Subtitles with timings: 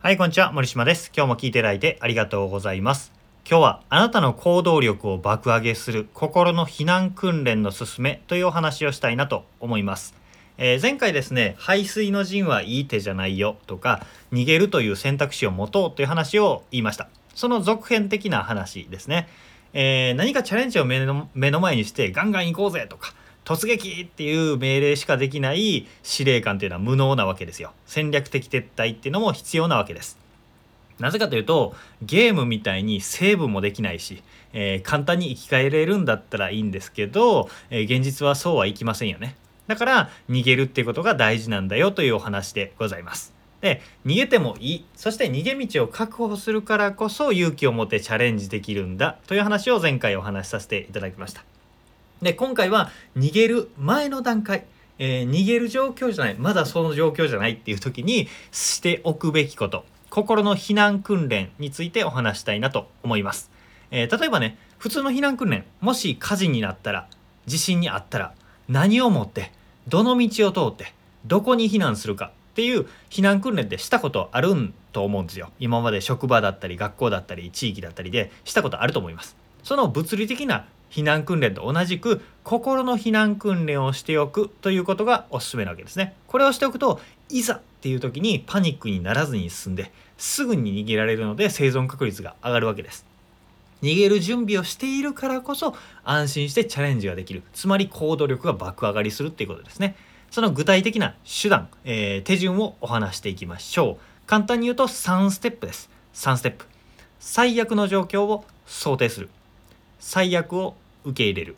[0.00, 0.52] はい、こんにちは。
[0.52, 1.10] 森島です。
[1.12, 3.10] 今日も聞いていただいてありがとうございます。
[3.44, 10.14] 今日はあなたの行動力を爆上げする心の避難訓練のすすめというお話をしたいなと思います。
[10.56, 17.08] えー前回ですね、排水の陣はいい手じゃないよとか、逃げるという選択肢を持とうという話を言いました。
[17.34, 19.28] その続編的な話ですね。
[19.72, 23.14] えー何かチャレンジを目の目の前にしてガンガン行こうぜとか、
[23.48, 27.72] 突撃っていう命令しかできない司令官というのは無能なわけですよ。
[27.86, 30.18] 戦略的撤退っていうのも必要なわけです。
[30.98, 39.34] なぜかというとゲームみたいにセーブもできないし、えー簡単に生き返れるんだったらいいんですけど、えー現実はそうはいきませんよね。
[39.66, 43.32] だから逃げるっていうことが大事なんだよというお話でございます。
[43.62, 51.44] で逃げてもいいそして逃げ道を確保するからこそ勇気を持ってチャレンジできるんだという話を前回お話しさせていただきました。
[52.22, 54.64] で今回は逃げる前の段階、
[54.98, 56.36] えー逃げる状況じゃない。
[56.38, 59.84] まだその状況じゃないっていう時にしておくべきこと。
[60.10, 63.50] 心の避難訓練についてお話したいなと思います、
[63.90, 67.08] えー例えばね普通の避難訓練もし火事になったら
[67.46, 68.32] 地震にあったら
[68.68, 69.52] 何をもって
[69.86, 70.92] どの道を通って
[71.26, 75.50] どこに避難するかっていう避難訓練ってしたことあるんと思うんですよ。
[75.58, 79.36] 今まで職場だったり学校だったり地域だったりでしたことあると思います。
[79.62, 86.14] その物理的な避難訓練と同じく心の避難訓練をしておくということがおすすめなわけですね。
[86.26, 93.04] これをしておくといざっていう時にパニックにならずに済んですぐに逃げられるので生存確率が上がるわけです。
[93.82, 97.42] 逃げる準備をしているからこそ安心してチャレンジができる。
[97.52, 99.94] つまり行動力が爆上がりするっていうことですね。
[100.30, 104.26] その具体的な手段、えー手順をお話していきましょう。
[104.26, 105.90] 簡単に言うと3ステップです。
[106.14, 106.66] 3ステップ。
[107.20, 109.28] 最悪の状況を想定する。
[109.98, 111.56] 最悪を受け入れる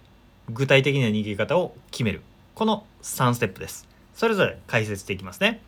[0.51, 2.23] 具体的な逃げ方を決める。
[2.55, 3.87] この3ステップです。
[4.15, 5.61] それぞれ解説していきますね。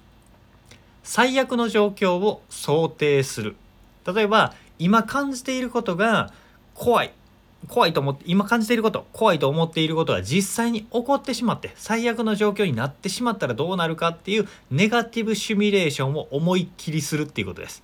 [1.03, 3.57] 最悪の状況を想定する。
[4.07, 6.33] 例えば今感じていることが
[6.75, 7.13] 怖い。
[7.69, 17.83] 怖いと思って今感じていること怖いと思っていることが実際に起こってしまって最悪の状況になってしまったらどうなるかっていうネガティブシミュレーションを思いっきりするっていうことです。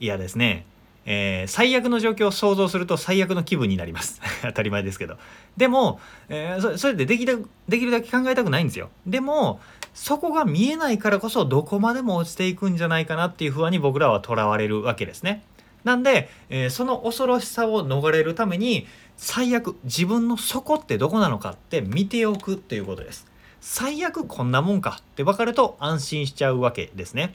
[0.00, 0.64] いやですね。
[1.10, 4.20] えー最悪の状況を想像すると最悪の気分になります。
[4.42, 5.16] 当たり前ですけど。
[5.56, 7.32] でも、えーそれでできた
[7.66, 8.90] できるだけ考えたくないんですよ。
[9.06, 9.58] でも
[9.94, 15.42] そこが見えないからこそどこまでも落ちていくんじゃないかなっていう不安に僕らはとらわれるわけですね。
[15.82, 18.86] なんで、えーその恐ろしさを逃れるために
[19.16, 23.26] 最悪自分の底ってどこなのかって見ておくっていうことです。
[23.62, 27.34] 最悪こんなもんかって分かると安心しちゃうわけですね。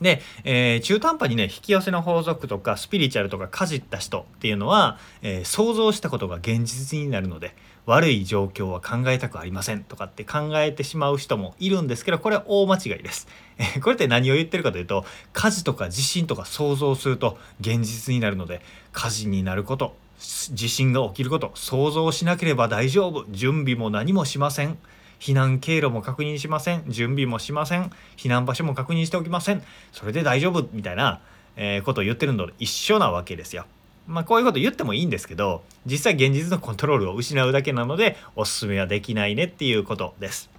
[0.00, 7.54] で、えー中途半端にね引き寄せの法則とかスピリチュアルとかかじった人っていうのは、えー想像したことが現実になるので
[7.86, 13.28] 悪い状況は考えたくありませんとかって考えてしまう人もいるんですけどこれは大間違いです。
[13.58, 18.60] えーこれって何を言ってるかというと火事とか地震とか想像すると現実になるので
[18.92, 24.78] 火事になること地震が起きること想像しなければ大丈夫準備も何もしません
[25.18, 26.84] 避難経路も確認しません。
[26.88, 27.90] 準備もしません。
[28.16, 29.62] 避難場所も確認しておきません。
[29.92, 30.68] それで大丈夫。
[30.72, 31.20] みたいな、
[31.56, 33.66] えーことを言ってるのと一緒なわけですよ。
[34.06, 40.50] まあこういうこと言ってもいいんですけど実際現実のコントロールを失うだけなのでおすすめはできないねっていうことです。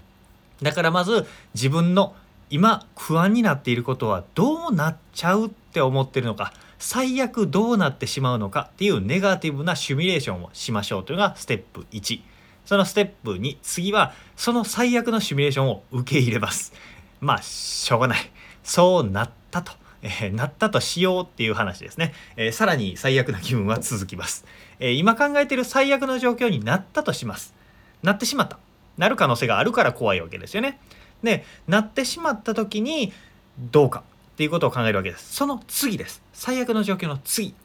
[0.62, 2.16] だからまず自分の
[2.50, 12.22] 今不安になっていることはどうなっちゃうって思ってるのか最悪どうなってしまうのかっていうネガティブなシミュレーションをしましょうというのがステップ1
[12.68, 16.74] そのステップ2次はその最悪のシミュレーションを受け入れます。
[17.22, 18.20] まあしょうがない。
[18.62, 24.44] そうなったと、えーなったとしようっていう話ですね、えーさらに最悪な気分は続きます、
[24.80, 27.56] えー今考えている最悪の状況になったとします。
[28.04, 28.60] なってしまった。
[28.98, 30.78] なる可能性があるから怖いわけですよね。
[31.24, 33.14] でなってしまった時に
[33.58, 35.34] どうかっていうことを考えるわけです。
[35.34, 36.22] その次です。
[36.34, 37.56] 最悪の状況の次。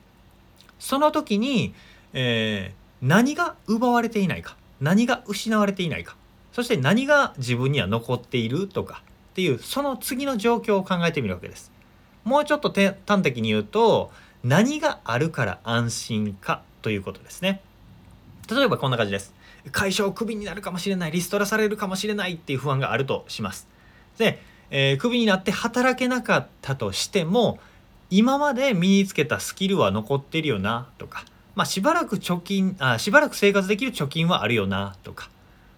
[0.79, 1.75] その時に、
[2.13, 4.57] えー何が奪われていないか。
[4.83, 6.17] 何が失われていないか。
[6.53, 9.03] そして何が自分には残っているとか。
[9.33, 11.73] っていうその次の状況を考えてみるわけです。
[12.25, 14.13] もうちょっと端的に言うと
[14.45, 17.63] 何があるから安心かということですね。
[18.51, 19.33] 例えばこんな感じです。
[19.71, 21.13] 会社をクビになるかもしれない。
[21.13, 23.67] リストラされるかもしれないっていう不安があるとします。
[24.19, 27.59] で、えークビになって働けなかったとしても
[28.11, 35.29] 今まで身につけたスキルは残ってるよなとか、まあ、しばらく貯金あしばらく生活できる貯金はあるよなとか、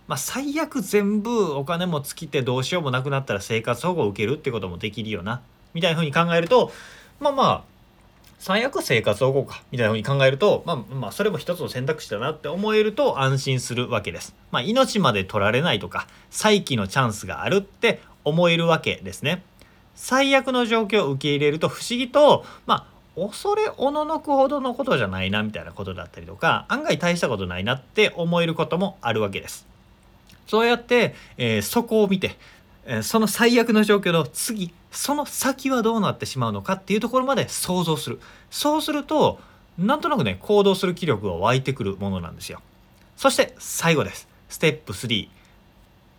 [0.07, 5.43] まあ、最悪全部お金も尽きてどうしようもなくなったら生活保護を受けるってこともできるよな
[5.73, 6.73] みたいな風に考えると
[7.21, 7.75] まあまあ
[8.39, 14.35] 最悪生活保護かみたいな風に考えると、まあ、まあそれも一つの選択肢だなって思えると安心するわけです。
[14.51, 19.43] まあ、命まで取られないとか再起のチャンスがあるって思えるわけですね。
[19.95, 29.67] 最悪の状況を受け入れると不思議とまあ恐れおののくほどのことじゃないなみたいなことだったりとか案外大したことないなって思えることもあるわけです。
[30.47, 32.37] そうやって、えー、そこを見て、
[32.85, 38.21] えー、その最悪の状況の次その先はどうなってしまうのかっていうところまで想像する。
[38.51, 39.41] そうすると
[39.79, 42.61] なんとなくね行動する気力が湧いてくるものなんですよ。
[43.17, 44.29] そして最後です。
[44.49, 45.29] ステップ3